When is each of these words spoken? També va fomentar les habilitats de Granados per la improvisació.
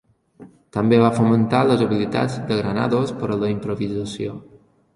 També 0.77 0.97
va 1.01 1.11
fomentar 1.17 1.59
les 1.67 1.83
habilitats 1.87 2.39
de 2.49 2.59
Granados 2.63 3.15
per 3.21 3.33
la 3.45 3.53
improvisació. 3.55 4.35